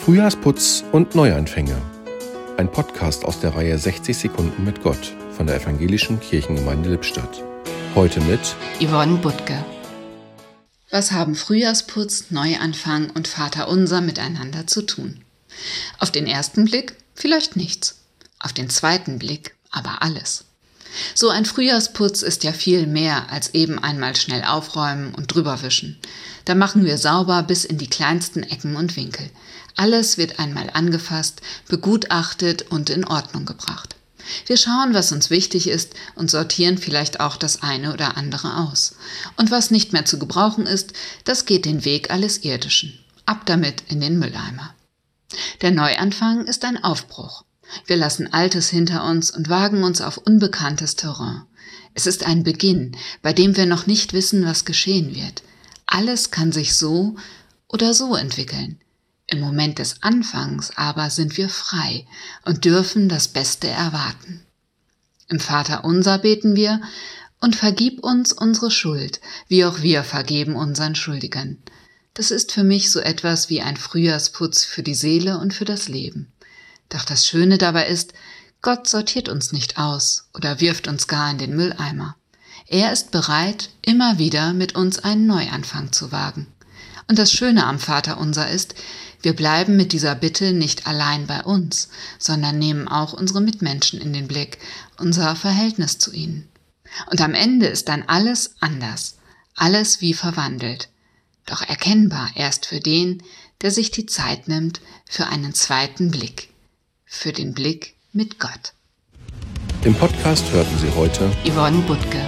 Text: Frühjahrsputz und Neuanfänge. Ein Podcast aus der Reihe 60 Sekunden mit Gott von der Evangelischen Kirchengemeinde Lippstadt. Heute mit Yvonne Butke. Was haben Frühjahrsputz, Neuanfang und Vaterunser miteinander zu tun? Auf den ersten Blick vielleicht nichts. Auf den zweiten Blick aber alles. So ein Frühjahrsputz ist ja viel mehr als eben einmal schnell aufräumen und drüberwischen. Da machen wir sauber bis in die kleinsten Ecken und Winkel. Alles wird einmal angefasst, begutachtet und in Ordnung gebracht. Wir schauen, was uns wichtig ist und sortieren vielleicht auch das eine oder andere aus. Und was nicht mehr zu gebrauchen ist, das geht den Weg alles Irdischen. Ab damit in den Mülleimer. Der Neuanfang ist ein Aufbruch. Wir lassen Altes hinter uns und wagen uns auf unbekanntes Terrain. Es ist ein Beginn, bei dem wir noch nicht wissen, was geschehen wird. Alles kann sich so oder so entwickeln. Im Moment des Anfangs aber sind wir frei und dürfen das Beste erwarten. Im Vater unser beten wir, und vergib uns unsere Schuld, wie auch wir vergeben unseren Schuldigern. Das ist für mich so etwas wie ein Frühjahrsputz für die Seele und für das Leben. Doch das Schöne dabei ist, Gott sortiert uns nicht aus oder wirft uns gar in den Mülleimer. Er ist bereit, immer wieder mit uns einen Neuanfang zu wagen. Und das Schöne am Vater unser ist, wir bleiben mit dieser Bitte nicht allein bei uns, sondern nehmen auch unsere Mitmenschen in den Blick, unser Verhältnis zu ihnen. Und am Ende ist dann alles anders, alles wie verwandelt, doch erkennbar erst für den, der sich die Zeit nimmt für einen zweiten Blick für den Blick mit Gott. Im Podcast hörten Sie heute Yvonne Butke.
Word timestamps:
Frühjahrsputz 0.00 0.82
und 0.92 1.14
Neuanfänge. 1.14 1.76
Ein 2.56 2.72
Podcast 2.72 3.22
aus 3.26 3.38
der 3.40 3.54
Reihe 3.54 3.76
60 3.76 4.16
Sekunden 4.16 4.64
mit 4.64 4.82
Gott 4.82 5.14
von 5.36 5.46
der 5.46 5.56
Evangelischen 5.60 6.18
Kirchengemeinde 6.20 6.88
Lippstadt. 6.88 7.44
Heute 7.94 8.22
mit 8.22 8.40
Yvonne 8.80 9.18
Butke. 9.18 9.62
Was 10.90 11.12
haben 11.12 11.34
Frühjahrsputz, 11.34 12.30
Neuanfang 12.30 13.10
und 13.10 13.28
Vaterunser 13.28 14.00
miteinander 14.00 14.66
zu 14.66 14.86
tun? 14.86 15.20
Auf 15.98 16.10
den 16.10 16.26
ersten 16.26 16.64
Blick 16.64 16.96
vielleicht 17.14 17.56
nichts. 17.56 18.00
Auf 18.38 18.54
den 18.54 18.70
zweiten 18.70 19.18
Blick 19.18 19.54
aber 19.70 20.00
alles. 20.00 20.46
So 21.14 21.28
ein 21.28 21.44
Frühjahrsputz 21.44 22.22
ist 22.22 22.44
ja 22.44 22.52
viel 22.52 22.86
mehr 22.86 23.30
als 23.30 23.54
eben 23.54 23.78
einmal 23.78 24.16
schnell 24.16 24.44
aufräumen 24.44 25.14
und 25.14 25.34
drüberwischen. 25.34 25.98
Da 26.44 26.54
machen 26.54 26.84
wir 26.84 26.98
sauber 26.98 27.42
bis 27.42 27.64
in 27.64 27.78
die 27.78 27.90
kleinsten 27.90 28.42
Ecken 28.42 28.76
und 28.76 28.96
Winkel. 28.96 29.30
Alles 29.76 30.18
wird 30.18 30.38
einmal 30.38 30.70
angefasst, 30.72 31.42
begutachtet 31.68 32.70
und 32.70 32.90
in 32.90 33.04
Ordnung 33.04 33.46
gebracht. 33.46 33.96
Wir 34.46 34.56
schauen, 34.56 34.94
was 34.94 35.12
uns 35.12 35.30
wichtig 35.30 35.68
ist 35.68 35.94
und 36.14 36.30
sortieren 36.30 36.78
vielleicht 36.78 37.20
auch 37.20 37.36
das 37.36 37.62
eine 37.62 37.92
oder 37.92 38.16
andere 38.16 38.58
aus. 38.58 38.96
Und 39.36 39.50
was 39.50 39.70
nicht 39.70 39.92
mehr 39.92 40.04
zu 40.04 40.18
gebrauchen 40.18 40.66
ist, 40.66 40.92
das 41.24 41.46
geht 41.46 41.64
den 41.64 41.84
Weg 41.84 42.10
alles 42.10 42.38
Irdischen. 42.44 42.98
Ab 43.26 43.46
damit 43.46 43.82
in 43.88 44.00
den 44.00 44.18
Mülleimer. 44.18 44.74
Der 45.62 45.70
Neuanfang 45.70 46.46
ist 46.46 46.64
ein 46.64 46.82
Aufbruch. 46.82 47.44
Wir 47.86 47.96
lassen 47.96 48.32
Altes 48.32 48.68
hinter 48.68 49.04
uns 49.04 49.30
und 49.30 49.48
wagen 49.48 49.82
uns 49.82 50.00
auf 50.00 50.18
unbekanntes 50.18 50.96
Terrain. 50.96 51.42
Es 51.94 52.06
ist 52.06 52.24
ein 52.24 52.42
Beginn, 52.42 52.96
bei 53.22 53.32
dem 53.32 53.56
wir 53.56 53.66
noch 53.66 53.86
nicht 53.86 54.12
wissen, 54.12 54.44
was 54.44 54.64
geschehen 54.64 55.14
wird. 55.14 55.42
Alles 55.86 56.30
kann 56.30 56.52
sich 56.52 56.74
so 56.74 57.16
oder 57.68 57.94
so 57.94 58.14
entwickeln. 58.14 58.78
Im 59.26 59.40
Moment 59.40 59.78
des 59.78 60.02
Anfangs 60.02 60.72
aber 60.76 61.10
sind 61.10 61.36
wir 61.36 61.48
frei 61.48 62.06
und 62.44 62.64
dürfen 62.64 63.08
das 63.08 63.28
Beste 63.28 63.68
erwarten. 63.68 64.42
Im 65.28 65.38
Vater 65.38 65.84
unser 65.84 66.18
beten 66.18 66.56
wir, 66.56 66.80
und 67.40 67.56
vergib 67.56 68.04
uns 68.04 68.32
unsere 68.32 68.70
Schuld, 68.70 69.20
wie 69.48 69.64
auch 69.64 69.82
wir 69.82 70.04
vergeben 70.04 70.56
unseren 70.56 70.94
Schuldigern. 70.94 71.58
Das 72.14 72.30
ist 72.30 72.52
für 72.52 72.64
mich 72.64 72.90
so 72.90 73.00
etwas 73.00 73.48
wie 73.48 73.62
ein 73.62 73.76
Frühjahrsputz 73.76 74.64
für 74.64 74.82
die 74.82 74.94
Seele 74.94 75.38
und 75.38 75.54
für 75.54 75.64
das 75.64 75.88
Leben. 75.88 76.32
Doch 76.90 77.04
das 77.04 77.26
Schöne 77.26 77.56
dabei 77.56 77.86
ist, 77.86 78.12
Gott 78.62 78.86
sortiert 78.86 79.30
uns 79.30 79.52
nicht 79.52 79.78
aus 79.78 80.28
oder 80.34 80.60
wirft 80.60 80.86
uns 80.86 81.08
gar 81.08 81.30
in 81.30 81.38
den 81.38 81.56
Mülleimer. 81.56 82.16
Er 82.66 82.92
ist 82.92 83.10
bereit, 83.10 83.70
immer 83.80 84.18
wieder 84.18 84.52
mit 84.52 84.74
uns 84.74 84.98
einen 84.98 85.26
Neuanfang 85.26 85.92
zu 85.92 86.12
wagen. 86.12 86.46
Und 87.08 87.18
das 87.18 87.32
Schöne 87.32 87.64
am 87.64 87.78
Vater 87.78 88.18
unser 88.18 88.50
ist, 88.50 88.74
wir 89.22 89.34
bleiben 89.34 89.76
mit 89.76 89.92
dieser 89.92 90.14
Bitte 90.14 90.52
nicht 90.52 90.86
allein 90.86 91.26
bei 91.26 91.42
uns, 91.42 91.88
sondern 92.18 92.58
nehmen 92.58 92.86
auch 92.86 93.12
unsere 93.12 93.40
Mitmenschen 93.40 94.00
in 94.00 94.12
den 94.12 94.28
Blick, 94.28 94.58
unser 94.98 95.34
Verhältnis 95.36 95.98
zu 95.98 96.12
ihnen. 96.12 96.48
Und 97.10 97.20
am 97.20 97.34
Ende 97.34 97.66
ist 97.66 97.88
dann 97.88 98.02
alles 98.06 98.54
anders, 98.60 99.16
alles 99.54 100.00
wie 100.00 100.14
verwandelt, 100.14 100.88
doch 101.46 101.62
erkennbar 101.62 102.30
erst 102.34 102.66
für 102.66 102.80
den, 102.80 103.22
der 103.62 103.70
sich 103.70 103.90
die 103.90 104.06
Zeit 104.06 104.48
nimmt 104.48 104.80
für 105.08 105.26
einen 105.26 105.54
zweiten 105.54 106.10
Blick 106.10 106.49
für 107.10 107.32
den 107.32 107.52
Blick 107.52 107.96
mit 108.12 108.38
Gott. 108.38 108.72
Im 109.84 109.94
Podcast 109.94 110.50
hörten 110.52 110.78
Sie 110.78 110.90
heute 110.94 111.28
Yvonne 111.44 111.78
Butke. 111.80 112.24